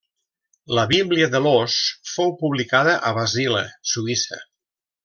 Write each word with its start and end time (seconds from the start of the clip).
La 0.77 0.85
Bíblia 0.91 1.27
de 1.35 1.43
l'Ós 1.47 1.77
fou 2.15 2.35
publicada 2.41 2.99
a 3.11 3.15
Basila, 3.21 3.65
Suïssa. 3.93 4.43